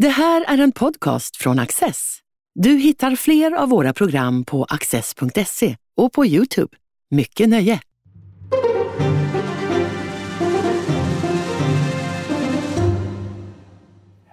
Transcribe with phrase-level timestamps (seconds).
[0.00, 2.18] Det här är en podcast från Access.
[2.54, 6.76] Du hittar fler av våra program på access.se och på Youtube.
[7.10, 7.80] Mycket nöje!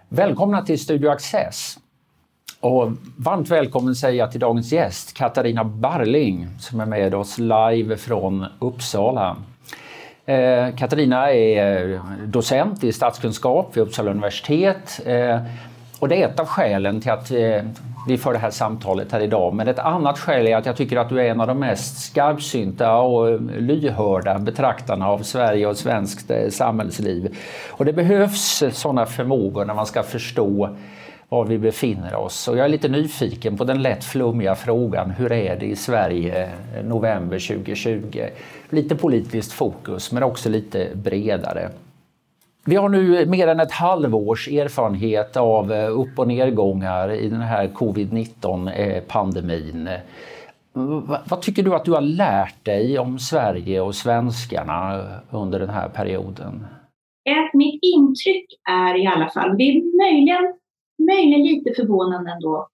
[0.09, 1.78] Välkomna till Studio Access.
[2.60, 7.97] Och varmt välkommen säger jag till dagens gäst Katarina Barling som är med oss live
[7.97, 9.38] från Uppsala.
[10.29, 14.99] Eh, Katarina är eh, docent i statskunskap vid Uppsala universitet.
[15.05, 15.39] Eh,
[15.99, 17.31] och det är ett av skälen till att
[18.07, 19.53] vi för det här samtalet här idag.
[19.53, 21.99] Men ett annat skäl är att jag tycker att du är en av de mest
[21.99, 27.38] skarpsynta och lyhörda betraktarna av Sverige och svenskt samhällsliv.
[27.69, 30.69] Och det behövs sådana förmågor när man ska förstå
[31.30, 32.48] var vi befinner oss.
[32.48, 36.52] Och jag är lite nyfiken på den lätt flummiga frågan hur är det i Sverige
[36.76, 38.27] eh, november 2020?
[38.70, 41.70] Lite politiskt fokus men också lite bredare.
[42.66, 47.41] Vi har nu mer än ett halvårs erfarenhet av eh, upp och nedgångar i den
[47.41, 49.89] här covid-19 eh, pandemin.
[51.30, 55.89] Vad tycker du att du har lärt dig om Sverige och svenskarna under den här
[55.89, 56.66] perioden?
[57.53, 60.53] Mitt intryck är i alla fall, det är möjligen
[60.98, 62.67] möjligen lite förvånande ändå,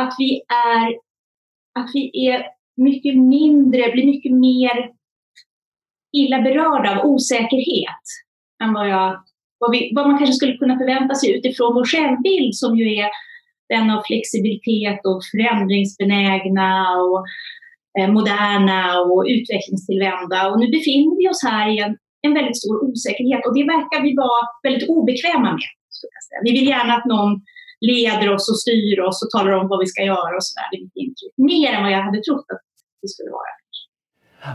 [0.00, 0.86] att vi är,
[1.80, 4.90] att vi är mycket mindre, blir mycket mer
[6.12, 8.04] illa berörda av osäkerhet
[8.62, 9.22] än vad, jag,
[9.58, 13.10] vad, vi, vad man kanske skulle kunna förvänta sig utifrån vår självbild som ju är
[13.68, 16.70] den av flexibilitet och förändringsbenägna
[17.04, 17.20] och
[17.98, 20.38] eh, moderna och utvecklingstillvända.
[20.48, 24.00] Och nu befinner vi oss här i en, en väldigt stor osäkerhet och det verkar
[24.02, 25.70] vi vara väldigt obekväma med.
[26.44, 27.32] Vi vill gärna att någon
[27.80, 30.68] leder oss och styr oss och talar om vad vi ska göra och sådär.
[30.70, 31.34] Det är mitt intryck.
[31.36, 32.64] Mer än vad jag hade trott att
[33.02, 33.60] det skulle vara.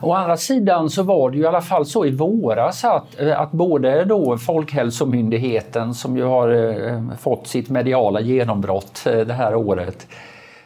[0.02, 3.42] Å andra sidan så var det ju i alla fall så i våras att, eh,
[3.42, 9.56] att både då Folkhälsomyndigheten som ju har eh, fått sitt mediala genombrott eh, det här
[9.56, 10.08] året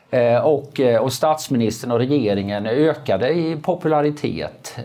[0.09, 4.75] eh, och, eh, och statsministern och regeringen ökade i popularitet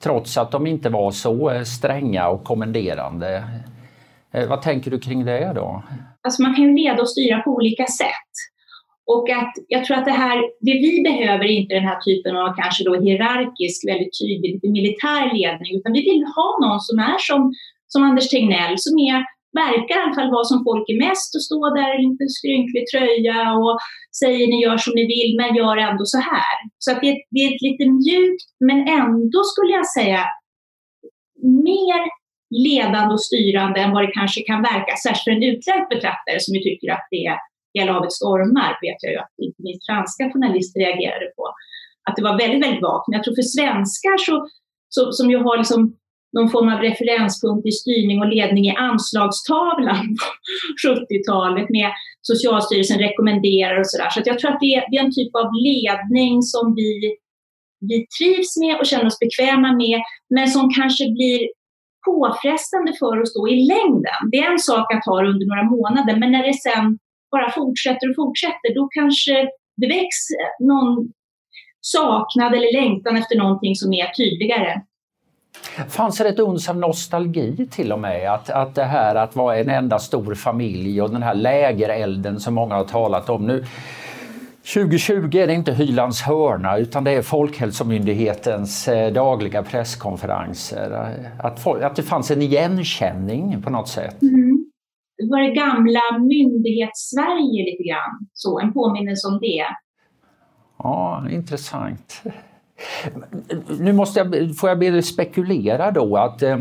[0.00, 3.44] trots att de inte var så stränga och kommenderande.
[4.34, 5.82] Eh, vad tänker du kring det då?
[6.24, 8.32] alltså man kan ju leda och styra på olika sätt.
[9.14, 12.36] Och att jag tror att det här, det vi behöver är inte den här typen
[12.36, 17.18] av kanske då hierarkisk, väldigt tydlig, militär ledning, utan vi vill ha någon som är
[17.28, 17.40] som,
[17.92, 19.18] som Anders Tegnell, som är,
[19.62, 22.84] verkar i alla fall vara som folk är mest och stå där i en skrynklig
[22.92, 23.74] tröja och
[24.20, 26.56] säger ni gör som ni vill, men gör ändå så här.
[26.84, 30.22] Så att det, det är ett lite mjukt, men ändå skulle jag säga
[31.68, 32.00] mer
[32.66, 36.54] ledande och styrande än vad det kanske kan verka, särskilt för en utländsk betraktare som
[36.54, 37.38] ju tycker att det är
[37.78, 41.44] hela havet stormar, vet jag ju att inte minst franska journalister reagerade på.
[42.06, 43.08] Att det var väldigt, väldigt vagt.
[43.08, 44.34] Men jag tror för svenskar så,
[44.94, 45.80] så, som ju har liksom
[46.36, 50.26] någon form av referenspunkt i styrning och ledning i anslagstavlan på
[50.88, 51.90] 70-talet med
[52.30, 54.10] Socialstyrelsen rekommenderar och sådär.
[54.10, 56.92] Så att jag tror att det är, det är en typ av ledning som vi,
[57.90, 59.98] vi trivs med och känner oss bekväma med,
[60.34, 61.40] men som kanske blir
[62.04, 64.20] påfrestande för oss då i längden.
[64.32, 66.98] Det är en sak att ha det under några månader, men när det sen
[67.30, 69.34] bara fortsätter och fortsätter, då kanske
[69.76, 70.20] det väcks
[70.60, 71.08] någon
[71.80, 74.80] saknad eller längtan efter någonting som är tydligare.
[75.88, 78.32] Fanns det ett uns av nostalgi till och med?
[78.34, 82.54] Att, att det här att vara en enda stor familj och den här lägerelden som
[82.54, 83.46] många har talat om.
[83.46, 83.64] Nu
[84.62, 90.90] 2020 är det inte Hylands hörna utan det är Folkhälsomyndighetens eh, dagliga presskonferenser.
[91.38, 94.22] Att, att det fanns en igenkänning på något sätt.
[94.22, 94.64] Mm.
[95.18, 99.64] Det var det gamla myndighets-Sverige lite grann, så en påminnelse om det.
[100.78, 102.22] Ja, intressant.
[103.80, 106.58] Nu måste jag, får jag be dig spekulera då att eh,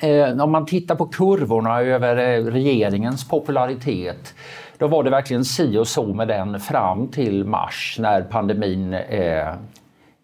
[0.00, 4.34] eh om man tittar på kurvorna över regeringens popularitet
[4.82, 9.48] då var det verkligen si och så med den fram till mars när pandemin eh,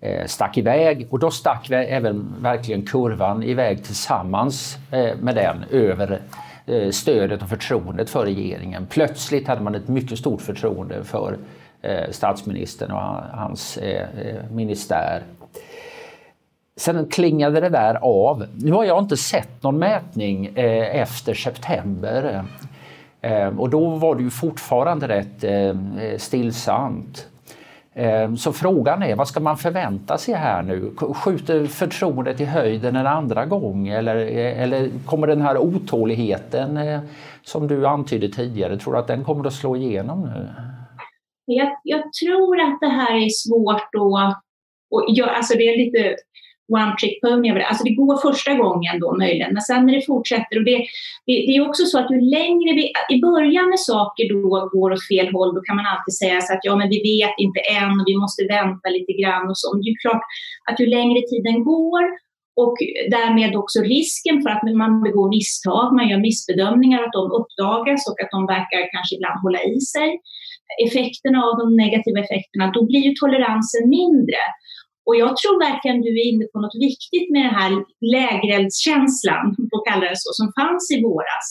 [0.00, 6.20] eh stack iväg och då stack även verkligen kurvan iväg tillsammans eh, med den över
[6.66, 8.86] eh, stödet och förtroendet för regeringen.
[8.86, 11.38] Plötsligt hade man ett mycket stort förtroende för
[12.10, 13.00] statsministern och
[13.32, 13.78] hans
[14.50, 15.22] ministär.
[16.76, 18.46] Sen klingade det där av.
[18.56, 22.44] Nu har jag inte sett någon mätning efter september
[23.20, 27.28] Ehm, och då var det ju fortfarande rätt ehm, stillsamt.
[27.94, 30.94] Ehm, så frågan är, vad ska man förvänta sig här nu?
[31.14, 37.00] Skjuter förtroendet i höjden en andra gång eller, eh, eller kommer den här otåligheten eh,
[37.42, 40.48] som du antydde tidigare, tror du att den kommer att slå igenom nu?
[41.44, 44.42] Jag, jag tror att det här är svårt att...
[44.90, 46.16] och jag, alltså det är lite
[46.68, 47.50] one trick pony.
[47.50, 50.78] Alltså det går första gången då möjligen, men sen när det fortsätter och det,
[51.26, 52.84] det, det, är också så att ju längre vi,
[53.14, 54.42] i början när saker då
[54.74, 57.34] går åt fel håll, då kan man alltid säga så att ja, men vi vet
[57.44, 59.66] inte än och vi måste vänta lite grann och så.
[59.72, 60.24] Men det är klart
[60.68, 62.02] att ju längre tiden går
[62.62, 62.76] och
[63.16, 68.18] därmed också risken för att man begår misstag, man gör missbedömningar, att de uppdagas och
[68.22, 70.10] att de verkar kanske ibland hålla i sig
[70.86, 74.42] effekterna av de negativa effekterna, då blir ju toleransen mindre.
[75.08, 77.72] Och jag tror verkligen du är inne på något viktigt med den här
[78.16, 81.46] lägereldskänslan, får kalla det så, som fanns i våras.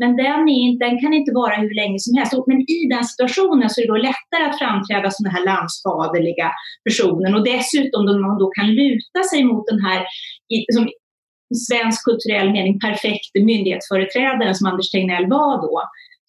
[0.00, 2.32] Men den, är, den kan inte vara hur länge som helst.
[2.50, 6.48] Men i den situationen så är det då lättare att framträda som den här landsfaderliga
[6.86, 10.00] personen och dessutom då man då kan luta sig mot den här
[10.74, 10.84] som
[11.66, 15.74] svensk kulturell mening perfekta myndighetsföreträdaren som Anders Tegnell var då,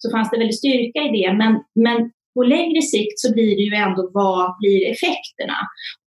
[0.02, 1.30] så fanns det väldigt styrka i det.
[1.40, 1.52] Men,
[1.84, 1.96] men
[2.34, 5.58] på längre sikt så blir det ju ändå vad blir effekterna?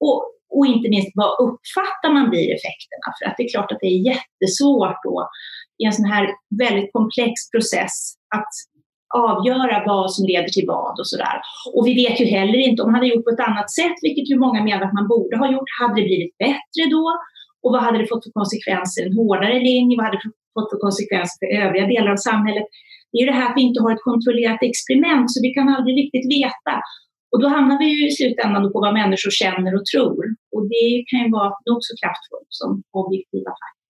[0.07, 0.21] Och,
[0.57, 3.07] och inte minst vad uppfattar man blir effekterna?
[3.19, 5.17] För att det är klart att det är jättesvårt då
[5.81, 6.25] i en sån här
[6.63, 7.95] väldigt komplex process
[8.39, 8.53] att
[9.31, 11.37] avgöra vad som leder till vad och sådär.
[11.75, 14.31] Och vi vet ju heller inte, om man hade gjort på ett annat sätt, vilket
[14.31, 17.05] ju många menar att man borde ha gjort, hade det blivit bättre då?
[17.63, 19.03] Och vad hade det fått för konsekvenser?
[19.07, 19.97] En hårdare linje?
[19.97, 22.67] Vad hade det fått för konsekvenser för övriga delar av samhället?
[23.11, 25.69] Det är ju det här att vi inte har ett kontrollerat experiment, så vi kan
[25.69, 26.75] aldrig riktigt veta.
[27.33, 30.25] Och då hamnar vi ju i slutändan på vad människor känner och tror.
[30.53, 33.83] Och det kan ju vara nog så kraftfullt som objektiva fakta.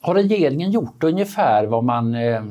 [0.00, 2.42] Har regeringen gjort ungefär vad man eh,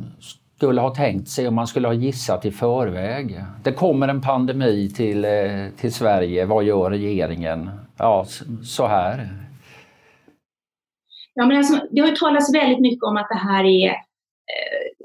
[0.58, 3.44] skulle ha tänkt sig om man skulle ha gissat i förväg?
[3.64, 5.32] Det kommer en pandemi till, eh,
[5.78, 7.70] till Sverige, vad gör regeringen?
[7.98, 8.26] Ja,
[8.64, 9.30] så här.
[11.34, 13.96] Ja, men alltså, det har ju talats väldigt mycket om att det här är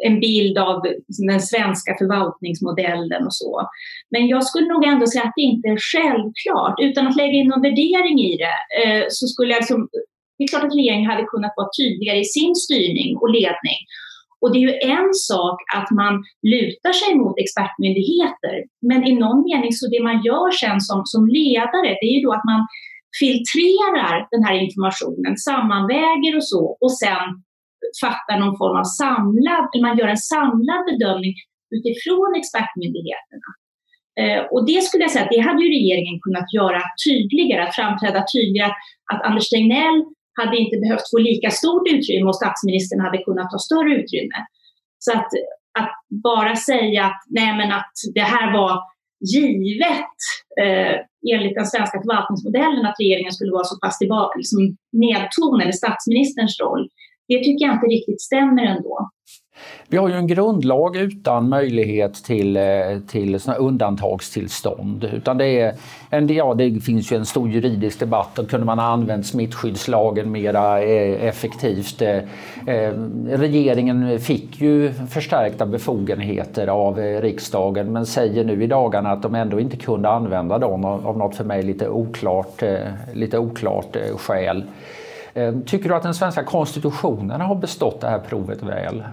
[0.07, 0.77] en bild av
[1.09, 3.69] liksom den svenska förvaltningsmodellen och så.
[4.11, 6.77] Men jag skulle nog ändå säga att det inte är självklart.
[6.87, 9.89] Utan att lägga in någon värdering i det eh, så skulle jag liksom
[10.39, 13.81] det är klart att regeringen hade kunnat vara tydligare i sin styrning och ledning.
[14.41, 16.15] Och det är ju en sak att man
[16.55, 18.55] lutar sig mot expertmyndigheter,
[18.89, 22.23] men i någon mening så det man gör sen som, som ledare, det är ju
[22.27, 22.63] då att man
[23.21, 27.27] filtrerar den här informationen, sammanväger och så och sen
[28.03, 31.35] fattar någon form av samlad, man gör en samlad bedömning
[31.77, 33.49] utifrån expertmyndigheterna.
[34.21, 37.75] Eh, och det skulle jag säga att det hade ju regeringen kunnat göra tydligare, att
[37.75, 38.73] framträda tydligare,
[39.13, 39.99] att Anders Tegnell
[40.41, 44.39] hade inte behövt få lika stort utrymme och statsministern hade kunnat ta större utrymme.
[44.99, 45.31] Så att,
[45.79, 45.93] att
[46.25, 48.81] bara säga att, nej men att det här var
[49.37, 50.17] givet
[50.61, 50.97] eh,
[51.35, 56.61] enligt den svenska förvaltningsmodellen att regeringen skulle vara så pass tillbaka, liksom nedtonad i statsministerns
[56.61, 56.89] roll,
[57.29, 59.11] det tycker jag inte riktigt stämmer ändå.
[59.89, 62.63] Vi har ju en grundlag utan möjlighet till, eh,
[63.09, 65.05] till såna undantagstillstånd.
[65.05, 65.75] Utan det, är
[66.11, 70.33] en, ja, det finns ju en stor juridisk debatt och kunde man ha använt smittskyddslagen
[70.33, 72.03] mer eh, effektivt.
[72.03, 72.23] Eh,
[73.27, 79.61] regeringen fick ju förstärkta befogenheter av riksdagen men säger nu i dagarna att de ändå
[79.61, 82.63] inte kunde använda dem av något för mig lite oklart,
[83.15, 84.65] lite oklart skäl.
[85.37, 89.05] Eh, tycker du att den svenska konstitutionen har bestått det här provet väl?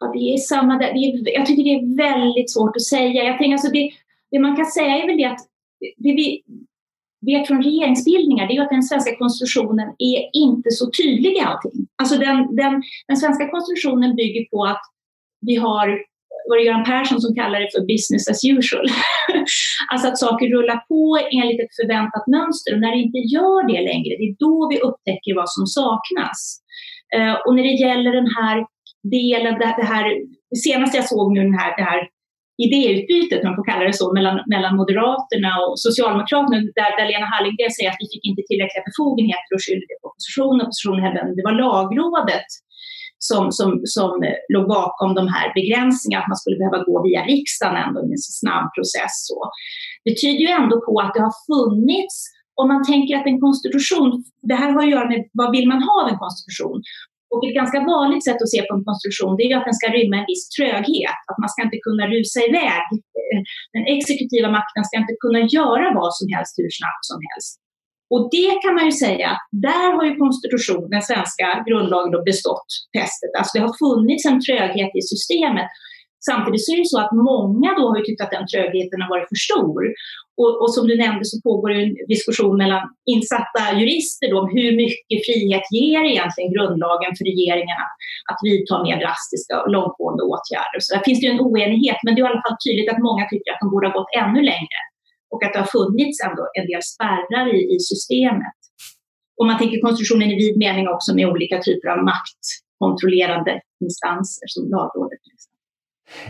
[0.00, 0.92] Ja, det är samma där.
[0.92, 3.24] Det är, jag tycker det är väldigt svårt att säga.
[3.24, 3.90] Jag tänker alltså det,
[4.30, 5.40] det man kan säga är väl det att
[5.96, 6.42] det vi
[7.26, 11.86] vet från regeringsbildningar det är att den svenska konstitutionen är inte så tydlig i allting.
[12.02, 14.82] Alltså den, den, den svenska konstitutionen bygger på att
[15.46, 15.98] vi har
[16.48, 18.86] var det Göran Persson som kallar det för business as usual.
[19.90, 21.02] alltså att saker rullar på
[21.38, 24.76] enligt ett förväntat mönster och när det inte gör det längre, det är då vi
[24.88, 26.40] upptäcker vad som saknas.
[27.16, 28.56] Eh, och när det gäller den här
[29.18, 30.04] delen, det, det här,
[30.52, 32.00] det senaste jag såg nu, den här, det här
[32.64, 37.26] idéutbytet, om man får kalla det så, mellan, mellan Moderaterna och Socialdemokraterna, där, där Lena
[37.32, 40.64] Hallengren säger att vi fick inte tillräckliga befogenheter och skyllde det på oppositionen.
[40.66, 42.48] Oppositionen hävdade att det var lagrådet
[43.28, 47.22] som, som, som eh, låg bakom de här begränsningarna, att man skulle behöva gå via
[47.32, 49.14] riksdagen ändå i en så snabb process.
[49.28, 49.38] Så.
[50.06, 52.16] Det tyder ju ändå på att det har funnits
[52.60, 54.08] om man tänker att en konstitution,
[54.50, 56.78] det här har att göra med vad vill man ha av en konstitution?
[57.32, 59.86] Och ett ganska vanligt sätt att se på en konstruktion det är att den ska
[59.98, 61.20] rymma en viss tröghet.
[61.30, 62.86] Att man ska inte kunna rusa iväg.
[63.74, 67.61] Den exekutiva makten ska inte kunna göra vad som helst hur snabbt som helst.
[68.12, 69.30] Och det kan man ju säga,
[69.68, 73.32] där har ju konstitutionen, den svenska grundlagen, då bestått testet.
[73.38, 75.70] Alltså det har funnits en tröghet i systemet
[76.30, 79.30] Samtidigt så är det så att många då har tyckt att den trögheten har varit
[79.32, 79.80] för stor.
[80.40, 82.82] Och, och, som du nämnde så pågår det en diskussion mellan
[83.14, 87.94] insatta jurister då, om hur mycket frihet ger egentligen grundlagen för regeringen att,
[88.30, 90.78] att vidta mer drastiska och långtgående åtgärder.
[90.84, 93.06] Så där finns det ju en oenighet, men det är i alla fall tydligt att
[93.08, 94.78] många tycker att de borde ha gått ännu längre
[95.32, 98.58] och att det har funnits ändå en del spärrar i, i systemet.
[99.40, 103.52] om man tänker konstitutionen i vid mening också med olika typer av maktkontrollerande
[103.84, 105.22] instanser som lagrådet.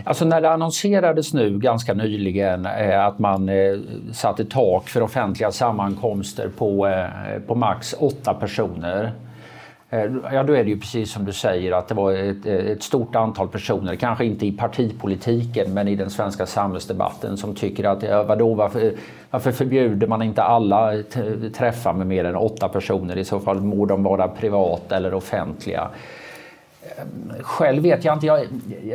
[0.05, 3.79] Alltså när det annonserades nu ganska nyligen eh, att man eh,
[4.13, 9.11] satte tak för offentliga sammankomster på, eh, på max åtta personer.
[9.93, 12.53] Eh, ja, då är det ju precis som du säger att det var ett, eh,
[12.53, 17.83] ett, stort antal personer, kanske inte i partipolitiken men i den svenska samhällsdebatten som tycker
[17.83, 18.93] att ja, vadå, varför,
[19.31, 20.93] varför förbjuder man inte alla
[21.55, 23.17] träffar med mer än åtta personer?
[23.17, 25.89] I så fall må de vara privata eller offentliga.
[27.41, 28.27] Själv vet jag inte.
[28.27, 28.47] Jag,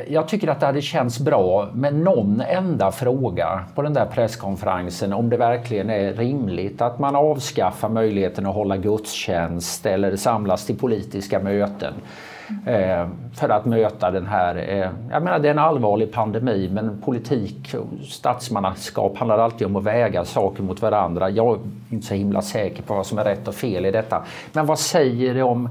[0.09, 5.13] jag, tycker att det hade känts bra med någon enda fråga på den där presskonferensen
[5.13, 10.79] om det verkligen är rimligt att man avskaffar möjligheten att hålla gudstjänst eller samlas till
[10.79, 11.95] politiska möten
[12.67, 14.57] eh, för att möta den här...
[14.57, 19.77] Eh, jag menar det är en allvarlig pandemi men politik och statsmannaskap handlar alltid om
[19.77, 21.31] att väga saker mot varandra.
[21.31, 24.25] Jag är inte så himla säker på vad som är rätt och fel i detta.
[24.53, 25.69] Men vad säger det om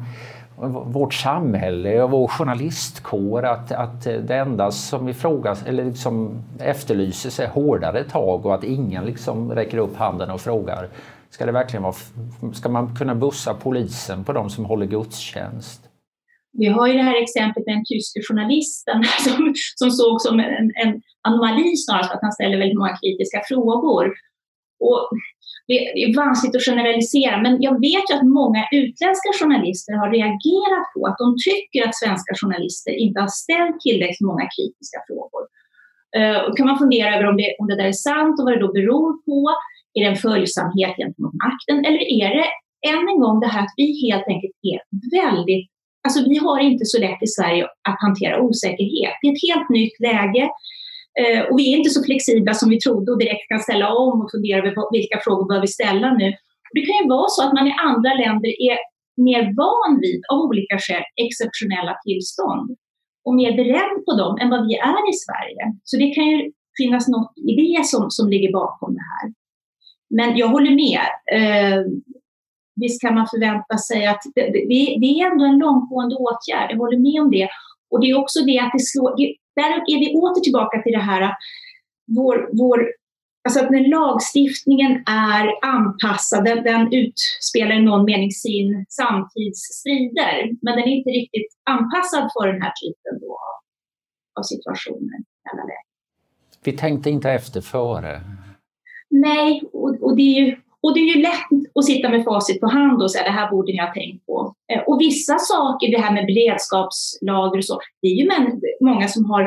[0.86, 7.48] vårt samhälle och vår journalistkår att, att det enda som, ifrågas, eller liksom efterlyses är
[7.48, 10.90] hårdare tag och att ingen liksom räcker upp handen och frågar
[11.30, 11.96] ska, det verkligen vara,
[12.54, 15.90] ska man kunna bussa polisen på de som håller gudstjänst?
[16.52, 20.72] Vi har ju det här exemplet med den tyske journalisten som, som såg som en,
[20.84, 24.06] en anomali snarast, att han ställer väldigt många kritiska frågor.
[24.80, 25.10] Och
[25.68, 30.86] det är vanskligt att generalisera, men jag vet ju att många utländska journalister har reagerat
[30.94, 35.44] på att de tycker att svenska journalister inte har ställt tillräckligt många kritiska frågor.
[36.18, 38.66] Uh, kan man fundera över om det, om det där är sant och vad det
[38.66, 39.40] då beror på.
[39.96, 42.48] Är det en följsamhet gentemot makten eller är det
[42.94, 44.80] än en gång det här att vi helt enkelt är
[45.20, 45.70] väldigt
[46.08, 49.14] Alltså vi har inte så lätt i Sverige att hantera osäkerhet.
[49.22, 50.44] Det är ett helt nytt läge.
[51.22, 54.22] Eh, och vi är inte så flexibla som vi trodde och direkt kan ställa om
[54.22, 56.30] och fundera över vilka frågor bör vi ställa nu.
[56.76, 58.78] Det kan ju vara så att man i andra länder är
[59.28, 62.68] mer van vid, av olika skäl, exceptionella tillstånd
[63.26, 65.64] och mer beredd på dem än vad vi är i Sverige.
[65.84, 69.34] Så det kan ju finnas något i det som, som ligger bakom det här.
[70.10, 71.06] Men jag håller med.
[71.38, 71.80] Eh,
[72.82, 76.78] visst kan man förvänta sig att det, det, det, är ändå en långtgående åtgärd, jag
[76.78, 77.50] håller med om det.
[77.92, 80.92] Och det är också det att det slår, det, där är vi åter tillbaka till
[80.92, 81.38] det här att
[82.18, 82.80] vår, vår
[83.48, 90.76] Alltså att när lagstiftningen är anpassad, den, den utspelar i någon mening sin samtidsstrider, men
[90.76, 93.38] den är inte riktigt anpassad för den här typen då
[94.40, 95.20] av, situationer.
[96.64, 98.22] Vi tänkte inte efter före.
[99.10, 100.58] Nej, och, och, det är ju,
[100.88, 103.50] och det är ju lätt att sitta med facit på hand och säga det här
[103.52, 104.54] borde ni ha tänkt på.
[104.72, 108.30] Eh, och vissa saker, det här med beredskapslager och så, det är ju
[108.90, 109.44] många som har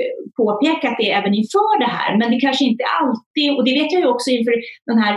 [0.00, 3.92] eh, påpekat det även inför det här, men det kanske inte alltid, och det vet
[3.92, 4.54] jag ju också inför
[4.90, 5.14] den här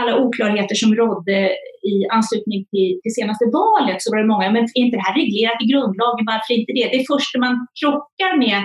[0.00, 1.38] alla oklarheter som rådde
[1.92, 5.20] i anslutning till det senaste valet så var det många, men är inte det här
[5.22, 6.86] reglerat i grundlagen, varför inte det?
[6.92, 8.60] Det är först när man krockar med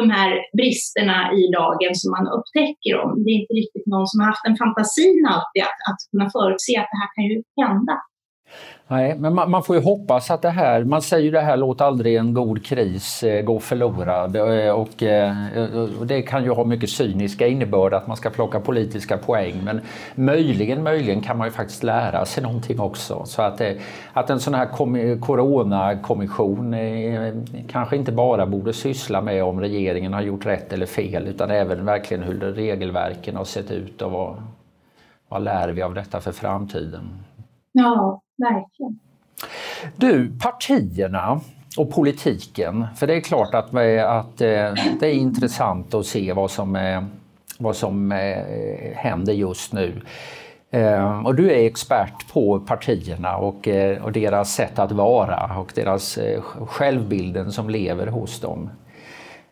[0.00, 3.10] de här bristerna i lagen som man upptäcker om.
[3.22, 6.72] Det är inte riktigt någon som har haft en fantasin alltid att, att kunna förutse
[6.80, 7.96] att det här kan ju hända.
[8.88, 11.56] Nej, men man, man, får ju hoppas att det här, man säger ju det här,
[11.56, 16.44] låt aldrig en god kris eh, gå förlorad eh, och, eh, eh, och, det kan
[16.44, 19.80] ju ha mycket cyniska innebörd att man ska plocka politiska poäng men
[20.14, 23.24] möjligen, möjligen kan man ju faktiskt lära sig någonting också.
[23.24, 23.72] Så att, eh,
[24.12, 27.34] att en sån här kom, coronakommission eh, eh,
[27.68, 31.84] kanske inte bara borde syssla med om regeringen har gjort rätt eller fel utan även
[31.84, 34.42] verkligen hur regelverken har sett ut och vad,
[35.28, 37.24] vad lär vi av detta för framtiden.
[37.72, 38.98] Ja, verkligen.
[39.96, 41.40] Du, partierna
[41.78, 43.74] och politiken, för det är klart att,
[44.04, 47.06] att eh, det är intressant att se vad som, är,
[47.58, 50.02] vad som eh, händer just nu.
[50.70, 53.68] Eh, och du är expert på partierna och,
[54.02, 56.18] och deras sätt att vara och deras
[56.66, 58.70] självbilden som lever hos dem.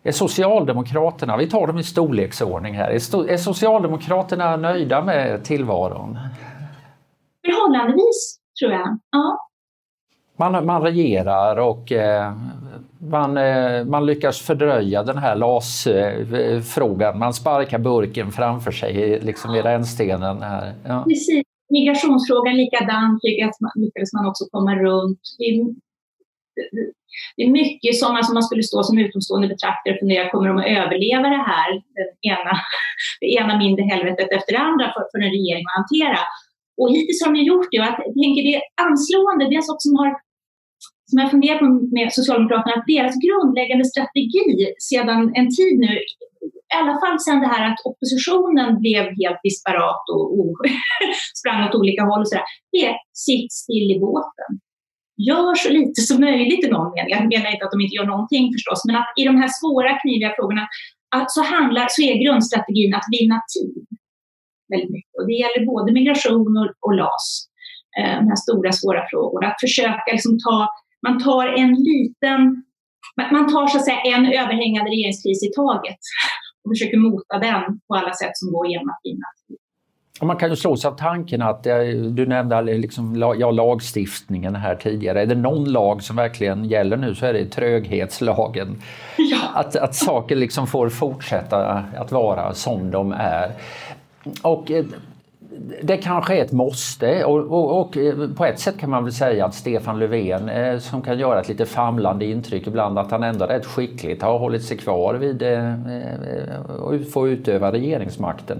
[0.03, 6.19] Är Socialdemokraterna, vi tar dem i storleksordning här, är Socialdemokraterna nöjda med tillvaron?
[7.47, 8.99] Förhållandevis, tror jag.
[9.11, 9.49] Ja.
[10.37, 12.33] Man, man regerar och eh,
[12.99, 17.19] man, eh, man lyckas fördröja den här LAS-frågan.
[17.19, 20.43] Man sparkar burken framför sig liksom i rännstenen.
[20.43, 20.75] Här.
[20.85, 21.05] Ja.
[21.09, 21.43] Precis.
[21.71, 25.21] Migrationsfrågan likadant lyckades man, också komma runt.
[25.39, 25.57] Det är,
[27.37, 30.59] det är mycket som alltså man skulle stå som utomstående betraktare och fundera, kommer de
[30.59, 32.53] att överleva det här, den ena,
[33.21, 36.19] det ena mindre helvetet efter det andra för, för en regering att hantera?
[36.83, 39.63] Och hittills har de gjort det och att, jag tänker det är anslående, det är
[39.65, 40.11] en sak som har
[41.11, 44.47] som jag funderar på med Socialdemokraterna, att deras grundläggande strategi
[44.91, 45.93] sedan en tid nu
[46.73, 50.55] i alla fall sen det här att oppositionen blev helt disparat och, och
[51.41, 52.95] sprang åt olika håll och sådär, det är
[53.27, 54.51] sitt still i båten.
[55.29, 57.13] Gör så lite som möjligt i någon mening.
[57.17, 59.91] Jag menar inte att de inte gör någonting förstås, men att i de här svåra,
[60.03, 60.65] kniviga frågorna
[61.17, 63.85] att så, handlar, så är grundstrategin att vinna tid.
[64.75, 65.15] Väldigt mycket.
[65.19, 67.27] Och det gäller både migration och, och LAS,
[67.99, 69.47] eh, de här stora, svåra frågorna.
[69.51, 70.57] Att försöka liksom ta,
[71.07, 72.41] man tar en liten
[73.37, 76.01] man tar så att säga en överhängande regeringskris i taget
[76.63, 79.29] och försöker mota den på alla sätt som går genom att vinna
[80.25, 81.79] man kan ju slås av tanken att, eh,
[82.11, 87.15] du nämnde liksom, ja, lagstiftningen här tidigare, är det någon lag som verkligen gäller nu
[87.15, 88.77] så är det tröghetslagen.
[89.17, 89.39] Ja.
[89.55, 93.51] Att, att saker liksom får fortsätta att vara som de är.
[94.43, 94.85] Och eh,
[95.83, 99.13] det kanske är ett måste och, och, och, eh, på ett sätt kan man väl
[99.13, 103.23] säga att Stefan Löfven eh, som kan göra ett lite famlande intryck ibland att han
[103.23, 108.59] ändå rätt skickligt har hållit sig kvar vid att och utöva regeringsmakten.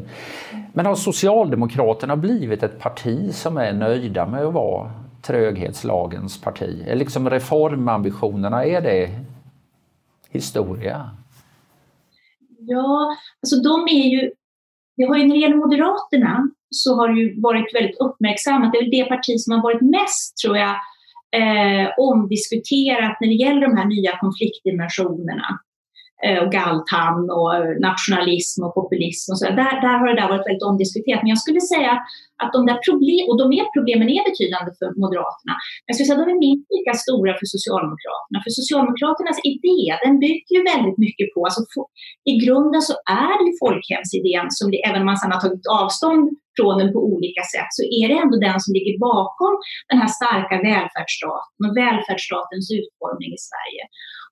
[0.73, 4.91] Men har Socialdemokraterna blivit ett parti som är nöjda med att vara
[5.23, 6.85] tröghetslagens parti?
[6.87, 9.11] Är liksom reformambitionerna, är det
[10.31, 11.11] historia?
[12.59, 14.31] Ja, alltså de är ju,
[14.97, 18.73] det har ju när det gäller Moderaterna så har det ju varit väldigt uppmärksammat.
[18.73, 20.75] Det är väl det parti som har varit mest, tror jag,
[21.37, 25.59] eh, omdiskuterat när det gäller de här nya konfliktdimensionerna.
[26.27, 27.53] Eh, och galtan och
[27.89, 29.45] nationalism och populism och så.
[29.61, 31.23] Där, där har det där varit väldigt omdiskuterat.
[31.23, 31.93] Men jag skulle säga
[32.43, 35.55] att de där problem, och de är, problemen är betydande för Moderaterna,
[35.87, 38.39] jag skulle säga att de är minst lika stora för Socialdemokraterna.
[38.45, 41.63] För Socialdemokraternas idé, den bygger ju väldigt mycket på, alltså
[42.33, 45.67] i grunden så är det ju folkhemsidén som, det, även om man sedan har tagit
[45.83, 46.25] avstånd
[46.57, 49.53] från den på olika sätt, så är det ändå den som ligger bakom
[49.91, 53.83] den här starka välfärdsstaten och välfärdsstatens utformning i Sverige.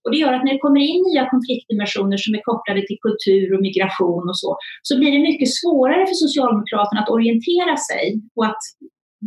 [0.03, 3.47] Och det gör att när det kommer in nya konfliktdimensioner som är kopplade till kultur
[3.55, 4.51] och migration och så,
[4.89, 8.05] så blir det mycket svårare för Socialdemokraterna att orientera sig
[8.37, 8.63] och att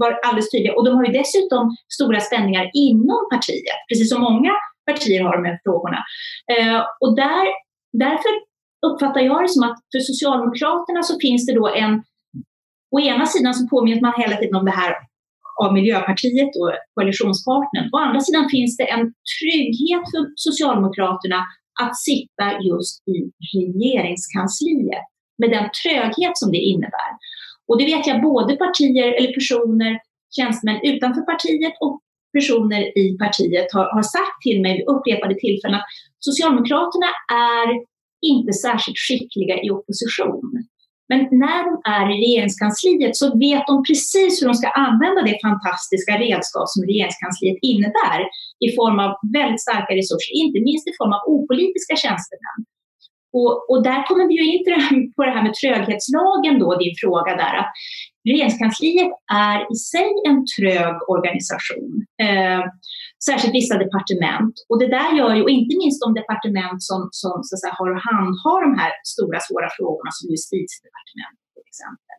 [0.02, 0.74] vara alldeles tydliga.
[0.76, 1.64] Och de har ju dessutom
[1.98, 4.54] stora spänningar inom partiet, precis som många
[4.90, 6.00] partier har de här frågorna.
[6.54, 7.46] Eh, och där,
[8.06, 8.34] därför
[8.88, 11.94] uppfattar jag det som att för Socialdemokraterna så finns det då en
[12.94, 14.94] Å ena sidan så påminner man hela tiden om det här
[15.64, 17.90] av Miljöpartiet och koalitionspartnern.
[17.94, 21.40] Å andra sidan finns det en trygghet för Socialdemokraterna
[21.82, 23.18] att sitta just i
[23.54, 25.06] regeringskansliet
[25.38, 27.12] med den tröghet som det innebär.
[27.68, 30.00] Och det vet jag både partier eller personer,
[30.36, 32.02] tjänstemän utanför partiet och
[32.34, 37.68] personer i partiet har, har sagt till mig vid upprepade tillfällen att Socialdemokraterna är
[38.22, 40.52] inte särskilt skickliga i opposition.
[41.10, 45.38] Men när de är i regeringskansliet så vet de precis hur de ska använda det
[45.48, 48.20] fantastiska redskap som regeringskansliet innebär
[48.66, 52.58] i form av väldigt starka resurser, inte minst i form av opolitiska tjänstemän.
[53.38, 57.32] Och, och där kommer vi ju in på det här med tröghetslagen då, din fråga
[57.44, 57.72] där, att
[58.30, 59.12] regeringskansliet
[59.50, 61.92] är i sig en trög organisation.
[62.26, 62.62] Eh,
[63.28, 64.56] särskilt vissa departement.
[64.70, 67.76] Och det där gör ju, och inte minst de departement som, som så att säga,
[67.80, 72.18] har att handha de här stora svåra frågorna som justitiedepartementet till exempel.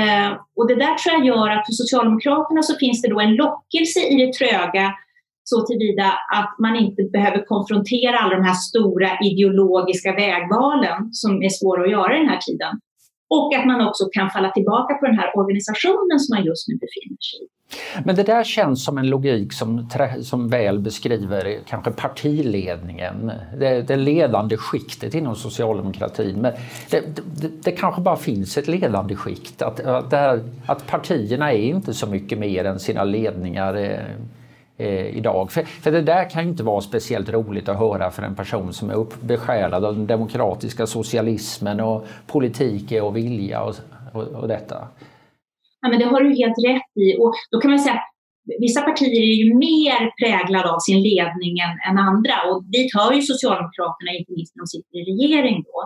[0.00, 3.34] Eh, och det där tror jag gör att för Socialdemokraterna så finns det då en
[3.44, 4.86] lockelse i det tröga
[5.50, 6.06] så tillvida
[6.38, 11.94] att man inte behöver konfrontera alla de här stora ideologiska vägvalen som är svåra att
[11.96, 12.72] göra i den här tiden.
[13.36, 16.74] Och att man också kan falla tillbaka på den här organisationen som man just nu
[16.74, 17.48] befinner sig i.
[18.04, 19.88] Men det där känns som en logik som,
[20.22, 26.40] som väl beskriver kanske partiledningen, det, det ledande skiktet inom socialdemokratin.
[26.40, 26.52] Men
[26.90, 27.00] det,
[27.40, 31.94] det, det, kanske bara finns ett ledande skikt, att, att, här, att partierna är inte
[31.94, 33.98] så mycket mer än sina ledningar eh,
[34.80, 35.52] eh, idag.
[35.52, 38.72] För, för, det där kan ju inte vara speciellt roligt att höra för en person
[38.72, 43.74] som är besjälad av den demokratiska socialismen och politik och vilja och,
[44.12, 44.88] och, och detta.
[45.80, 47.16] Ja, men det har du helt rätt i.
[47.18, 48.10] Och då kan man säga att
[48.60, 53.12] vissa partier är ju mer präglade av sin ledning än, än, andra och dit hör
[53.12, 55.78] ju Socialdemokraterna, inte minst när de sitter i regering då.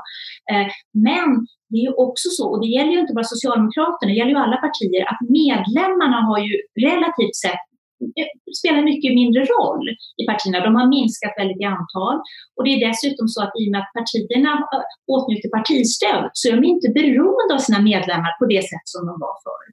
[0.52, 0.66] Eh,
[1.08, 1.28] men
[1.70, 4.44] det är ju också så, och det gäller ju inte bara Socialdemokraterna, det gäller ju
[4.46, 6.54] alla partier, att medlemmarna har ju
[6.88, 7.64] relativt sett
[8.60, 9.86] spelar mycket mindre roll
[10.20, 10.64] i partierna.
[10.66, 12.16] De har minskat väldigt i antal
[12.56, 16.42] och det är dessutom så att i och med att partierna eh, åtnjuter partistöd så
[16.48, 19.64] är de inte beroende av sina medlemmar på det sätt som de var förr.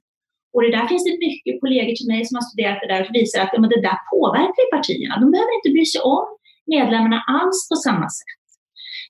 [0.54, 3.14] Och det där finns det mycket kollegor till mig som har studerat det där och
[3.20, 5.14] visar att ja, men det där påverkar ju partierna.
[5.22, 6.26] De behöver inte bry sig om
[6.74, 8.40] medlemmarna alls på samma sätt.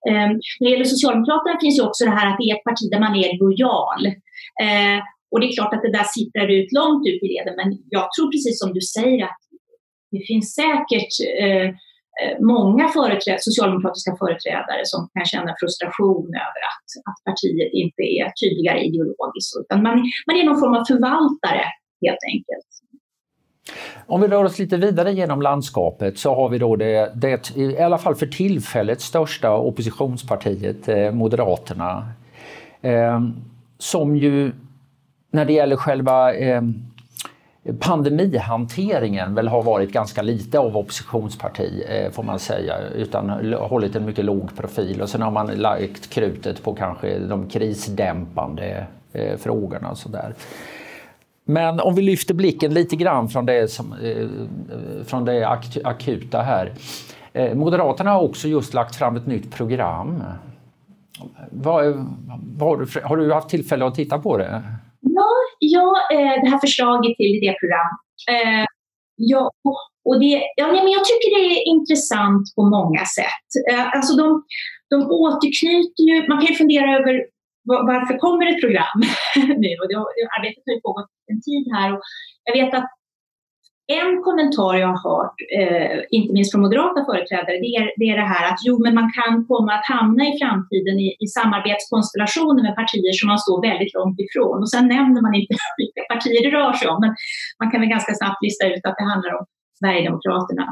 [0.08, 2.84] Eh, när det gäller Socialdemokraterna finns ju också det här att det är ett parti
[2.92, 4.02] där man är lojal.
[4.66, 4.98] Eh,
[5.32, 8.06] och det är klart att det där sipprar ut långt ut i leden, men jag
[8.12, 9.42] tror precis som du säger att
[10.14, 11.68] det finns säkert eh,
[12.20, 18.26] eh, många företräd socialdemokratiska företrädare som kan känna frustration över att, att partiet inte är
[18.40, 19.52] tydligare ideologiskt.
[19.60, 19.94] Utan man,
[20.26, 21.64] man är någon form av förvaltare
[22.04, 22.70] helt enkelt.
[24.06, 27.78] Om vi rör oss lite vidare genom landskapet så har vi då det, det i
[27.78, 32.12] alla fall för tillfället största oppositionspartiet, eh, Moderaterna.
[32.82, 33.20] Eh,
[33.78, 34.52] som ju
[35.32, 36.62] när det gäller själva eh,
[37.80, 44.04] pandemihanteringen väl har varit ganska lite av oppositionsparti eh, får man säga utan hållit en
[44.04, 49.90] mycket låg profil och sen har man lagt krutet på kanske de krisdämpande eh, frågorna
[49.90, 50.34] och sådär.
[51.44, 54.28] Men om vi lyfter blicken lite grann från det, som, eh,
[55.04, 55.48] från det
[55.84, 56.72] akuta här.
[57.32, 60.22] Eh, Moderaterna har också just lagt fram ett nytt program.
[61.50, 62.06] Vad,
[62.56, 64.62] vad, har du haft tillfälle att titta på det?
[65.02, 67.90] Ja, ja eh, det här förslaget till idéprogram.
[68.30, 68.64] Eh,
[69.16, 69.50] ja,
[70.04, 73.48] och det, ja, men jag tycker det är intressant på många sätt.
[73.70, 74.26] Eh, alltså de,
[74.90, 77.14] de återknyter ju, man kan ju fundera över
[77.64, 78.98] varför kommer ett program
[79.64, 79.70] nu?
[79.80, 79.96] Och det,
[80.36, 82.00] arbetet har ju pågått en tid här och
[82.44, 82.90] jag vet att
[84.04, 88.16] en kommentar jag har hört, eh, inte minst från moderata företrädare, det är, det är
[88.22, 92.62] det här att jo, men man kan komma att hamna i framtiden i, i samarbetskonstellationer
[92.66, 94.56] med partier som man står väldigt långt ifrån.
[94.62, 97.12] Och sen nämner man inte vilka partier det rör sig om, men
[97.60, 99.44] man kan väl ganska snabbt lista ut att det handlar om
[99.80, 100.66] Sverigedemokraterna.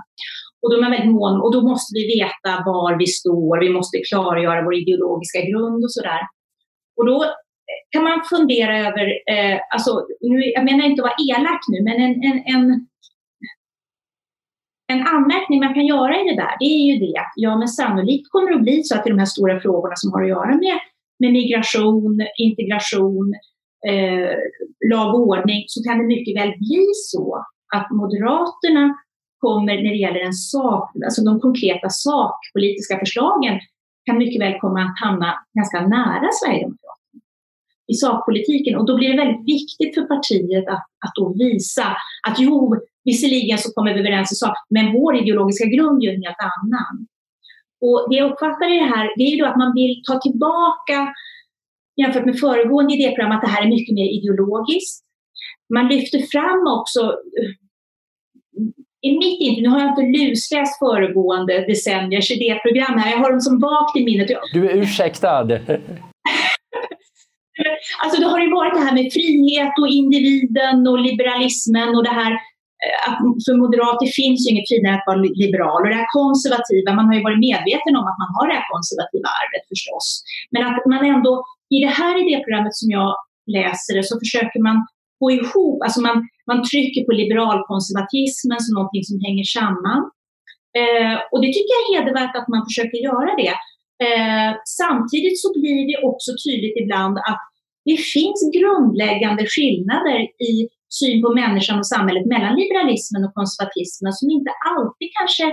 [0.61, 3.71] Och då är man väldigt mån och då måste vi veta var vi står, vi
[3.79, 6.23] måste klargöra vår ideologiska grund och sådär.
[6.97, 7.19] Och då
[7.93, 11.97] kan man fundera över, eh, alltså, nu, jag menar inte att vara elak nu, men
[12.07, 12.87] en, en, en,
[14.91, 17.69] en anmärkning man kan göra i det där, det är ju det att ja, men
[17.69, 20.29] sannolikt kommer det att bli så att i de här stora frågorna som har att
[20.29, 20.79] göra med,
[21.19, 23.35] med migration, integration,
[23.89, 24.31] eh,
[24.93, 27.45] lag och ordning, så kan det mycket väl bli så
[27.77, 28.85] att Moderaterna
[29.39, 33.61] kommer när det gäller en sak, alltså de konkreta sakpolitiska förslagen
[34.07, 36.90] kan mycket väl komma att hamna ganska nära Sverigedemokraterna
[37.93, 38.79] i sakpolitiken.
[38.79, 41.87] Och då blir det väldigt viktigt för partiet att, att då visa
[42.29, 46.15] att jo, visserligen så kommer vi överens i sak, men vår ideologiska grund är ju
[46.15, 46.95] en helt annan.
[47.87, 50.15] Och det jag uppfattar i det här, det är ju då att man vill ta
[50.19, 50.99] tillbaka,
[52.01, 55.05] jämfört med föregående idéprogram, att det här är mycket mer ideologiskt.
[55.75, 57.01] Man lyfter fram också
[59.03, 63.41] i mitt intryck, nu har jag inte lusläst föregående decenniers idéprogram här, jag har dem
[63.41, 64.29] som vagt i minnet.
[64.53, 65.49] Du är ursäktad
[68.03, 72.17] alltså det har ju varit det här med frihet och individen och liberalismen och det
[72.21, 72.33] här
[72.85, 76.89] eh, att för moderater finns ju inget finare att vara liberal och det här konservativa,
[76.99, 80.07] man har ju varit medveten om att man har det här konservativa arvet förstås.
[80.53, 81.33] Men att man ändå,
[81.77, 83.11] i det här idéprogrammet som jag
[83.59, 84.77] läser det, så försöker man
[85.21, 86.17] få ihop, alltså man,
[86.51, 90.03] man trycker på liberalkonservatismen som någonting som hänger samman.
[90.81, 93.55] Eh, och det tycker jag är hedervärt att man försöker göra det.
[94.07, 97.45] Eh, samtidigt så blir det också tydligt ibland att
[97.85, 100.19] det finns grundläggande skillnader
[100.51, 100.53] i
[100.99, 105.47] syn på människan och samhället mellan liberalismen och konservatismen som inte alltid kanske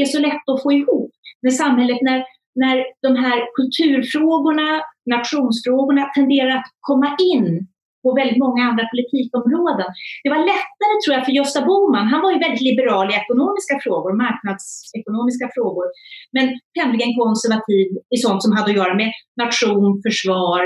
[0.00, 1.12] är så lätt att få ihop.
[1.42, 2.18] När samhället, när,
[2.62, 4.68] när de här kulturfrågorna,
[5.14, 7.46] nationsfrågorna tenderar att komma in
[8.02, 9.90] på väldigt många andra politikområden.
[10.24, 13.74] Det var lättare tror jag för Gösta Bohman, han var ju väldigt liberal i ekonomiska
[13.84, 15.86] frågor, marknadsekonomiska frågor,
[16.36, 16.46] men
[16.78, 19.10] tämligen konservativ i sånt som hade att göra med
[19.44, 20.62] nation, försvar,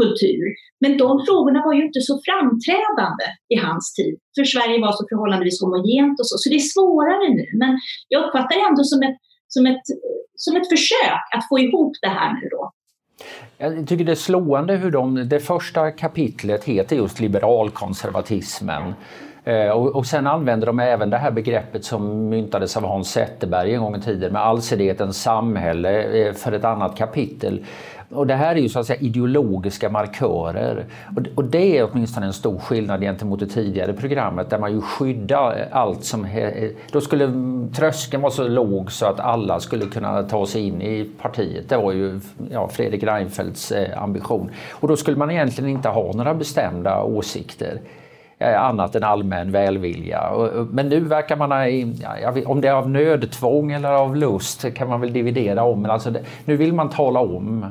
[0.00, 0.44] kultur.
[0.82, 5.04] Men de frågorna var ju inte så framträdande i hans tid, för Sverige var så
[5.10, 7.46] förhållandevis homogent och så, så det är svårare nu.
[7.62, 7.72] Men
[8.12, 9.18] jag uppfattar det ändå som ett,
[9.54, 9.86] som ett,
[10.44, 12.62] som ett försök att få ihop det här nu då.
[13.58, 18.94] Jag tycker det är slående hur de, det första kapitlet heter just liberalkonservatismen.
[19.44, 23.74] Eh, och, och sen använder de även det här begreppet som myntades av Hans Zetterberg
[23.74, 27.64] en gång i tiden med allsidighetens samhälle eh, för ett annat kapitel.
[28.12, 30.86] Och det här är ju så att säga ideologiska markörer.
[31.16, 34.80] Och, och det är åtminstone en stor skillnad gentemot det tidigare programmet där man ju
[34.80, 36.26] skyddar allt som...
[36.92, 37.32] Då skulle
[37.74, 41.68] tröskeln vara så låg så att alla skulle kunna ta sig in i partiet.
[41.68, 42.20] Det var ju
[42.50, 44.50] ja, Fredrik Reinfeldts eh, ambition.
[44.72, 47.80] Och då skulle man egentligen inte ha några bestämda åsikter
[48.38, 50.32] eh, annat än allmän välvilja.
[50.70, 51.64] Men nu verkar man ha,
[52.46, 56.14] om det är av nödtvång eller av lust kan man väl dividera om, men alltså
[56.44, 57.66] nu vill man tala om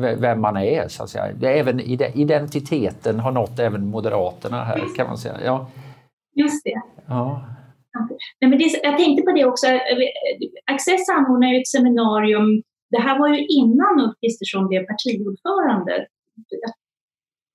[0.00, 1.52] vem man är så att säga.
[1.52, 5.36] Även identiteten har nått även Moderaterna här kan man säga.
[5.44, 5.70] Ja.
[6.34, 6.80] Just det.
[7.06, 7.44] Ja.
[8.40, 9.66] Nej, men det, jag tänkte på det också.
[10.70, 12.62] Access anordnar ju ett seminarium.
[12.90, 16.06] Det här var ju innan Ulf Kristersson blev partiordförande.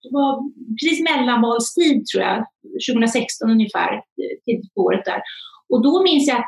[0.03, 0.31] Det var
[0.79, 2.45] precis mellanvalstid tror jag,
[2.89, 4.01] 2016 ungefär,
[4.45, 5.21] tidigt på året där.
[5.69, 6.43] Och då minns jag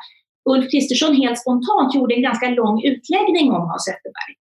[0.50, 4.34] Ulf Kristersson helt spontant gjorde en ganska lång utläggning om Hans Zetterberg.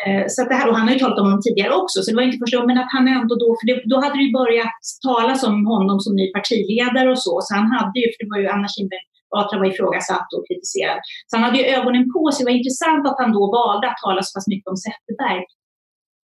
[0.00, 2.16] Eh, så det här, och han har ju talat om honom tidigare också, så det
[2.16, 4.32] var inte första gången, men att han ändå då, för det, då hade det ju
[4.40, 4.76] börjat
[5.08, 8.40] talas om honom som ny partiledare och så, så han hade ju, för det var
[8.42, 9.04] ju Anna Kinberg
[9.34, 10.98] Batra var ifrågasatt och kritiserad.
[11.26, 12.40] Så han hade ju ögonen på sig.
[12.40, 15.42] Det var intressant att han då valde att tala så pass mycket om Zetterberg.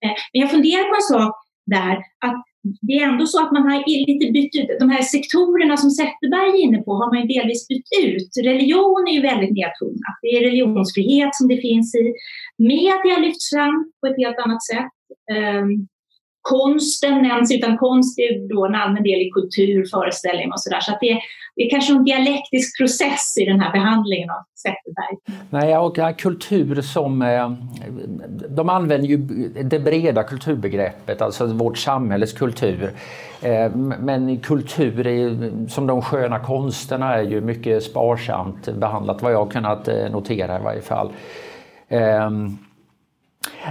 [0.04, 1.34] Eh, men jag funderar på en sak
[1.76, 1.94] där,
[2.26, 3.76] att det är ändå så att man har
[4.08, 7.68] lite bytt ut, de här sektorerna som Zetterberg är inne på har man ju delvis
[7.68, 8.30] bytt ut.
[8.44, 10.16] Religion är ju väldigt nedtonat.
[10.22, 12.14] Det är religionsfrihet som det finns i.
[12.58, 14.92] Media lyfts fram på ett helt annat sätt.
[15.36, 15.88] Um,
[16.42, 20.80] konsten nämns, utan konst är då en allmän del i kultur, föreställning och sådär.
[20.80, 21.20] Så, så det,
[21.56, 25.40] det är kanske en dialektisk process i den här behandlingen av Zetterberg.
[25.50, 27.22] Nej, och kultur som...
[27.22, 27.50] Eh,
[28.48, 29.16] de använder ju
[29.64, 32.92] det breda kulturbegreppet, alltså vårt samhälles kultur.
[33.42, 39.38] Eh, men kultur är, som de sköna konsterna är ju mycket sparsamt behandlat vad jag
[39.38, 41.12] har kunnat eh, notera i varje fall.
[41.88, 42.58] Ehm,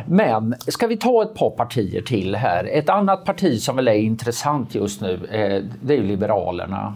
[0.07, 2.65] men ska vi ta ett par partier till här?
[2.65, 6.93] Ett annat parti som väl är intressant just nu, eh, det är Liberalerna.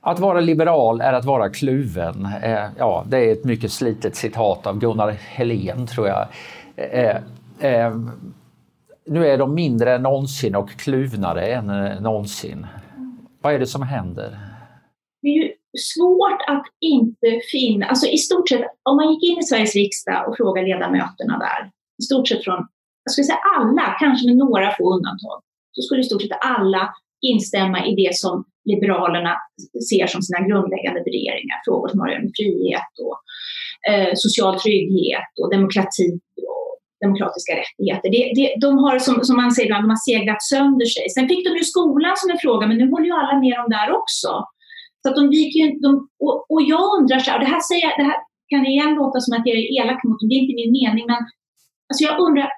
[0.00, 2.28] Att vara liberal är att vara kluven.
[2.42, 6.26] Eh, ja, det är ett mycket slitet citat av Gunnar Helén tror jag.
[6.76, 7.96] Eh,
[9.06, 11.66] nu är de mindre än någonsin och kluvnare än
[12.02, 12.66] någonsin.
[13.40, 14.47] Vad är det som händer?
[15.78, 20.28] Svårt att inte finna, alltså i stort sett om man gick in i Sveriges riksdag
[20.28, 21.60] och frågade ledamöterna där,
[22.00, 22.60] i stort sett från,
[23.04, 25.38] jag skulle säga alla, kanske med några få undantag,
[25.72, 29.34] så skulle i stort sett alla instämma i det som Liberalerna
[29.90, 33.16] ser som sina grundläggande värderingar, frågor som har med frihet och
[33.90, 36.08] eh, social trygghet och demokrati
[36.52, 36.68] och
[37.04, 38.08] demokratiska rättigheter.
[38.14, 41.06] Det, det, de har, som, som man säger de har seglat sönder sig.
[41.14, 43.68] Sen fick de ju skolan som en fråga, men nu håller ju alla med om
[43.76, 44.30] där också.
[45.02, 47.60] Så att de viker ju de, och, och jag undrar så här, och det här,
[47.70, 48.18] säger, det här
[48.50, 51.04] kan igen låta som att jag är elak mot dem, det är inte min mening,
[51.06, 51.22] men
[51.88, 52.48] alltså jag undrar,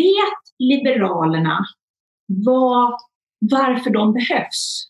[0.00, 1.58] vet Liberalerna
[2.46, 2.94] vad,
[3.50, 4.88] varför de behövs?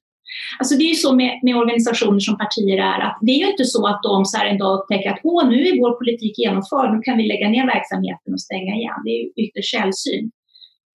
[0.58, 3.50] Alltså det är ju så med, med, organisationer som partier är, att det är ju
[3.50, 6.38] inte så att de så här en dag upptäcker att Åh, nu är vår politik
[6.38, 9.00] genomförd, nu kan vi lägga ner verksamheten och stänga igen.
[9.04, 10.32] Det är ju ytterst sällsynt.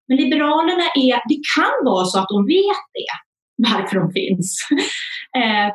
[0.08, 3.13] Men Liberalerna är, det kan vara så att de vet det,
[3.58, 4.58] varför de finns.
[5.38, 5.74] Eh,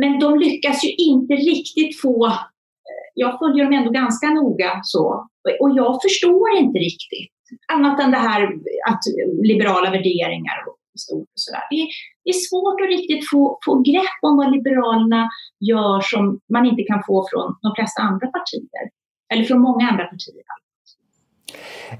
[0.00, 5.28] men de lyckas ju inte riktigt få, eh, jag följer dem ändå ganska noga så,
[5.60, 7.32] och jag förstår inte riktigt
[7.72, 8.42] annat än det här
[8.88, 9.00] att
[9.42, 10.58] liberala värderingar
[10.98, 11.28] stort.
[11.34, 11.64] Och sådär.
[11.70, 11.88] Det, är,
[12.24, 15.22] det är svårt att riktigt få, få grepp om vad Liberalerna
[15.60, 18.84] gör som man inte kan få från de flesta andra partier.
[19.32, 20.44] Eller från många andra partier.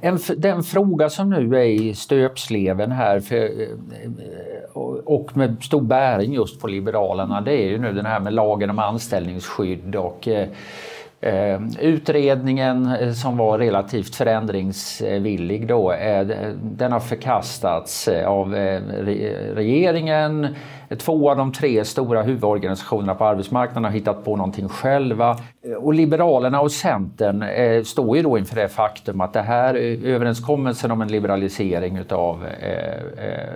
[0.00, 5.80] En, den fråga som nu är i stöpsleven här för, eh, eh, och med stor
[5.80, 10.28] bäring just på Liberalerna det är ju nu den här med lagen om anställningsskydd och
[10.28, 10.48] eh,
[11.24, 16.26] Eh, utredningen eh, som var relativt förändringsvillig då, eh,
[16.62, 18.54] den har förkastats av
[19.54, 20.48] regeringen.
[20.98, 25.36] Två av de tre stora huvudorganisationerna på arbetsmarknaden har hittat på någonting själva.
[25.78, 27.44] Och Liberalerna och Centern
[27.84, 32.46] står ju då inför det faktum att det här överenskommelsen om en liberalisering utav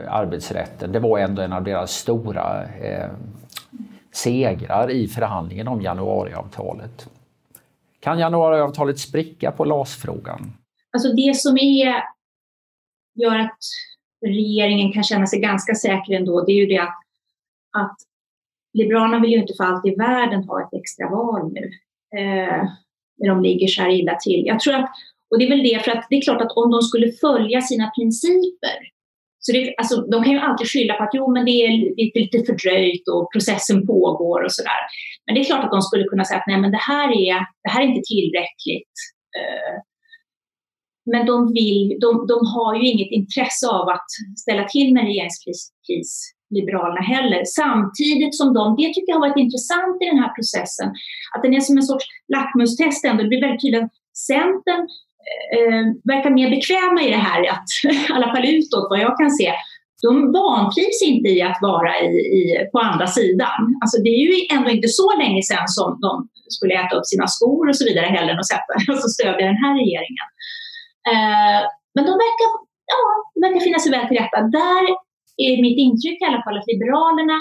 [0.08, 2.62] arbetsrätten, det var ändå en av deras stora
[4.12, 7.08] segrar i förhandlingen om januariavtalet.
[8.06, 10.52] Kan januariavtalet spricka på LAS-frågan?
[10.92, 12.02] Alltså det som är,
[13.14, 13.58] gör att
[14.26, 16.98] regeringen kan känna sig ganska säker ändå, det är ju det att,
[17.78, 17.96] att
[18.72, 21.70] Liberalerna vill ju inte för allt i världen ha ett extra val nu.
[22.20, 22.62] Eh,
[23.18, 24.46] när de ligger så här illa till.
[24.46, 24.90] Jag tror att,
[25.30, 27.60] och det är väl det, för att det är klart att om de skulle följa
[27.60, 28.78] sina principer
[29.46, 31.70] så det, alltså, de kan ju alltid skylla på att jo, men det är
[32.20, 34.80] lite fördröjt och processen pågår och sådär.
[35.24, 37.38] Men det är klart att de skulle kunna säga att nej, men det här är,
[37.62, 38.94] det här är inte tillräckligt.
[39.38, 39.76] Eh.
[41.12, 44.08] Men de, vill, de, de har ju inget intresse av att
[44.42, 46.10] ställa till med regeringskris,
[46.56, 47.42] Liberalerna heller.
[47.62, 50.88] Samtidigt som de, det tycker jag har varit intressant i den här processen,
[51.32, 53.22] att den är som en sorts lackmustest ändå.
[53.22, 53.96] Det blir väldigt tydligt att
[54.32, 54.82] Centern
[55.56, 57.68] eh, verkar mer bekväma i det här, att,
[58.10, 59.52] i alla fall utåt vad jag kan se.
[60.02, 62.40] De vantrivs inte i att vara i, i,
[62.72, 63.60] på andra sidan.
[63.82, 66.12] Alltså det är ju ändå inte så länge sedan som de
[66.56, 69.62] skulle äta upp sina skor och så vidare hellre än att sätta, alltså stödja den
[69.64, 70.28] här regeringen.
[71.12, 71.60] Eh,
[71.94, 72.48] men de verkar,
[72.94, 73.00] ja,
[73.44, 74.38] verkar finna sig väl till rätta.
[74.60, 74.82] Där
[75.44, 77.38] är mitt intryck i alla fall att Liberalerna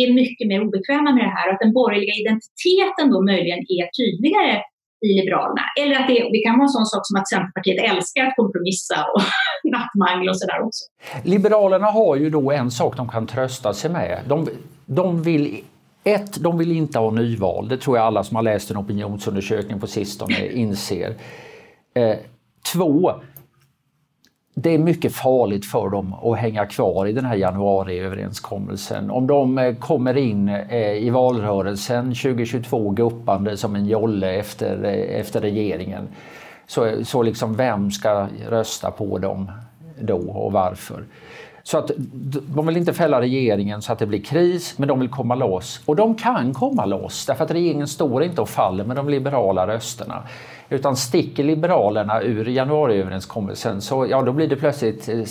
[0.00, 3.84] är mycket mer obekväma med det här och att den borgerliga identiteten då möjligen är
[3.98, 4.54] tydligare
[5.00, 5.62] i Liberalerna.
[5.80, 9.04] Eller att det, det, kan vara en sån sak som att Centerpartiet älskar att kompromissa
[9.14, 9.22] och
[9.72, 10.84] nattmangla och sådär också.
[11.24, 14.20] Liberalerna har ju då en sak de kan trösta sig med.
[14.26, 14.48] De,
[14.86, 15.64] de vill
[16.04, 17.68] ett, de vill inte ha nyval.
[17.68, 21.14] Det tror jag alla som har läst en opinionsundersökning på sistone inser.
[21.94, 22.16] Eh,
[22.72, 23.14] två,
[24.54, 29.10] det är mycket farligt för dem att hänga kvar i den här januariöverenskommelsen.
[29.10, 35.20] Om de eh, kommer in eh, i valrörelsen 2022 guppande som en jolle efter, eh,
[35.20, 36.08] efter regeringen.
[36.66, 39.50] Så, så liksom vem ska rösta på dem
[40.00, 41.04] då och varför?
[41.62, 41.90] Så att
[42.54, 45.80] de vill inte fälla regeringen så att det blir kris, men de vill komma loss.
[45.84, 49.66] Och de kan komma loss, därför att regeringen står inte och faller med de liberala
[49.66, 50.22] rösterna.
[50.70, 55.24] Utan sticker Liberalerna ur januariöverenskommelsen så ja, då blir det plötsligt eh,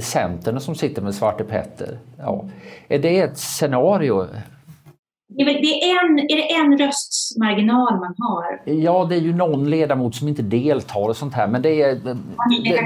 [0.00, 1.98] Centern som sitter med Svarte Petter.
[2.18, 2.44] Ja.
[2.88, 4.26] Är det ett scenario
[5.36, 8.62] det är, en, är det en rösts marginal man har?
[8.64, 11.94] Ja, det är ju någon ledamot som inte deltar och sånt här, men det är,
[11.94, 12.16] de,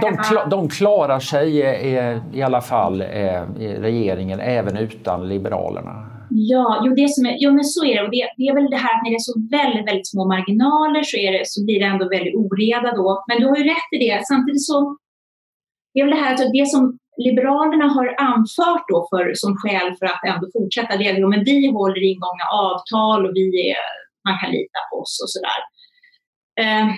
[0.00, 6.17] de, de klarar sig i, i alla fall eh, i regeringen även utan Liberalerna.
[6.30, 8.04] Ja, jo, det som är, jo men så är det.
[8.06, 10.22] Och det, det är väl det här att när det är så väldigt, väldigt små
[10.34, 13.24] marginaler så, är det, så blir det ändå väldigt oreda då.
[13.28, 14.16] Men du har ju rätt i det.
[14.32, 14.96] Samtidigt så
[15.92, 19.88] det är väl det här att det som Liberalerna har anfört då för, som skäl
[19.98, 23.86] för att ändå fortsätta det är att vi håller ingångna avtal och vi är,
[24.28, 25.60] man kan lita på oss och sådär.
[26.62, 26.88] Eh,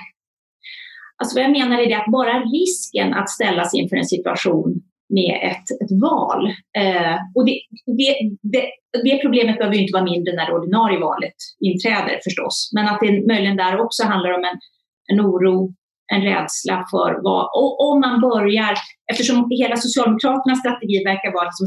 [1.19, 4.83] alltså vad jag menar är det att bara risken att ställas inför en situation
[5.19, 6.47] med ett, ett val.
[6.79, 7.57] Eh, och det,
[8.01, 8.13] det,
[8.53, 8.65] det,
[9.05, 12.71] det, problemet behöver inte vara mindre när det ordinarie valet inträder förstås.
[12.75, 14.59] Men att det möjligen där också handlar om en,
[15.13, 15.75] en oro
[16.13, 18.75] en rädsla för vad, och om man börjar,
[19.13, 21.67] eftersom hela Socialdemokraternas strategi verkar vara liksom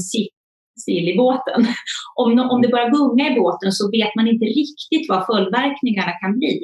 [0.84, 1.60] still i båten.
[2.22, 6.34] Om, om det börjar gunga i båten så vet man inte riktigt vad följdverkningarna kan
[6.40, 6.56] bli.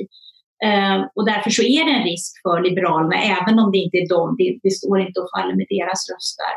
[0.67, 4.07] Uh, och därför så är det en risk för Liberalerna, även om det inte är
[4.15, 6.53] de, det, det står inte och faller med deras röster.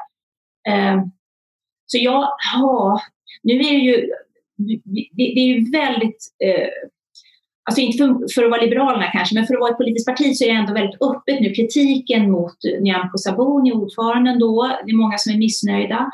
[0.69, 1.01] Ehm,
[1.87, 3.01] så jag ja,
[3.43, 4.09] nu är det ju,
[4.57, 4.81] det,
[5.17, 6.69] det är ju väldigt eh,
[7.65, 10.37] alltså inte för, för, att vara Liberalerna kanske, men för att vara ett politiskt parti
[10.37, 11.51] så är det ändå väldigt öppet nu.
[11.51, 16.11] Kritiken mot Nyamko Sabuni, ordföranden då, det är många som är missnöjda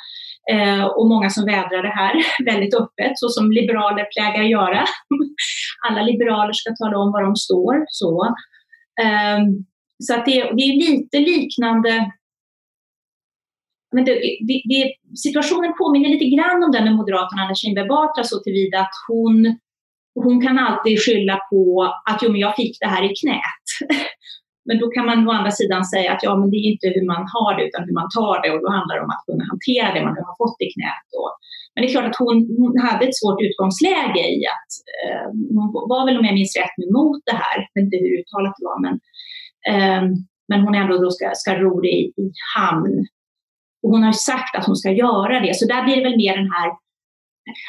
[0.52, 4.84] eh, och många som vädrar det här väldigt öppet, så som liberaler plägar göra.
[5.88, 7.84] Alla liberaler ska tala om var de står.
[7.88, 8.34] Så,
[9.02, 9.64] ehm,
[9.98, 12.12] så att det, det är lite liknande
[13.94, 14.14] men det,
[14.48, 14.83] det, det,
[15.27, 19.59] situationen påminner lite grann om den med Moderaterna Anna Kinberg Batra så tillvida att hon
[20.24, 21.62] hon kan alltid skylla på
[22.11, 23.66] att jo, men jag fick det här i knät.
[24.68, 27.07] Men då kan man å andra sidan säga att ja, men det är inte hur
[27.14, 29.44] man har det utan hur man tar det och då handlar det om att kunna
[29.53, 31.05] hantera det man nu har fått i knät.
[31.14, 31.22] Då.
[31.70, 34.70] Men det är klart att hon, hon hade ett svårt utgångsläge i att
[35.03, 38.12] eh, hon var väl om jag minns rätt emot det här, jag vet inte hur
[38.18, 38.94] uttalat det var, men,
[39.72, 40.03] eh,
[40.51, 42.94] men hon ändå då ska, ska ro det i, i hamn.
[43.83, 46.37] Och hon har sagt att hon ska göra det, så där blir det väl mer
[46.37, 46.69] den här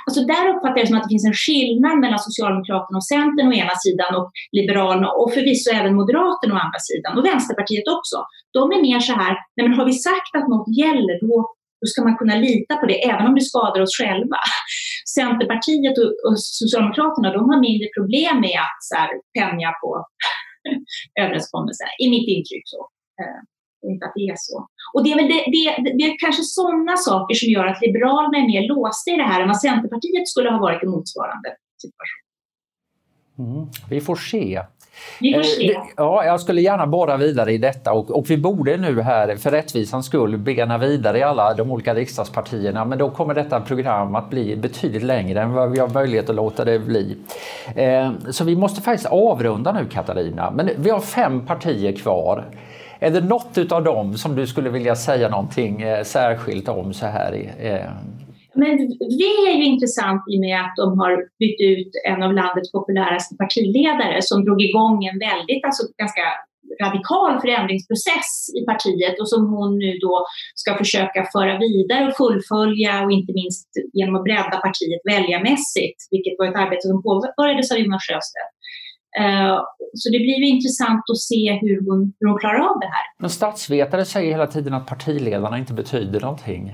[0.08, 3.48] Alltså där uppfattar jag det som att det finns en skillnad mellan Socialdemokraterna och Centern
[3.52, 8.18] å ena sidan och Liberalerna och förvisso även Moderaterna å andra sidan och Vänsterpartiet också.
[8.58, 11.36] De är mer så här, nej men har vi sagt att något gäller då,
[11.82, 14.40] då ska man kunna lita på det även om det skadar oss själva.
[15.20, 19.90] Centerpartiet och, och Socialdemokraterna de har mindre problem med att så här, tänja på
[21.24, 22.66] överenskommelser, i mitt intryck.
[22.74, 22.82] så.
[23.24, 23.42] Eh.
[23.84, 24.68] Inte att det är så.
[24.94, 25.66] Och det är väl det, det,
[25.98, 29.42] det är kanske sådana saker som gör att Liberalerna är mer låsta i det här
[29.42, 31.50] än vad Centerpartiet skulle ha varit i motsvarande
[31.82, 32.24] situation.
[33.40, 34.62] Mm, vi får se.
[35.20, 35.72] Vi får se.
[35.72, 39.36] Eh, ja, jag skulle gärna borra vidare i detta och, och, vi borde nu här
[39.36, 44.16] för rättvisans skull bena vidare i alla de olika riksdagspartierna men då kommer detta program
[44.16, 47.18] att bli betydligt längre än vad vi har möjlighet att låta det bli.
[47.76, 52.46] Eh, så vi måste faktiskt avrunda nu Katarina, men vi har fem partier kvar.
[53.00, 57.06] Är det något av dem som du skulle vilja säga någonting eh, särskilt om så
[57.06, 57.34] här?
[57.60, 57.92] Eh?
[58.54, 58.78] Men
[59.20, 62.72] det är ju intressant i och med att de har bytt ut en av landets
[62.72, 66.22] populäraste partiledare som drog igång en väldigt, alltså ganska
[66.84, 70.26] radikal förändringsprocess i partiet och som hon nu då
[70.62, 76.36] ska försöka föra vidare och fullfölja och inte minst genom att bredda partiet väljarmässigt, vilket
[76.38, 78.54] var ett arbete som påbörjades av Jonas Sjöstedt.
[79.20, 79.60] Eh,
[79.94, 83.06] så det blir ju intressant att se hur hon, hur hon klarar av det här.
[83.18, 86.74] Men statsvetare säger hela tiden att partiledarna inte betyder någonting.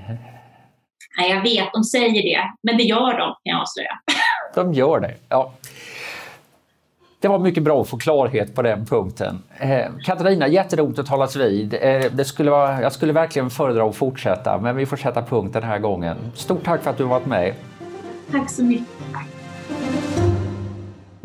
[1.18, 3.98] Nej, jag vet, de säger det, men det gör de kan jag avslöja.
[4.54, 5.52] De gör det, ja.
[7.20, 9.42] Det var mycket bra att få klarhet på den punkten.
[9.58, 11.74] Eh, Katarina, jätteroligt att talas vid.
[11.74, 15.52] Eh, det skulle vara, jag skulle verkligen föredra att fortsätta, men vi får sätta punkt
[15.52, 16.16] den här gången.
[16.34, 17.54] Stort tack för att du varit med.
[18.32, 18.86] Tack så mycket.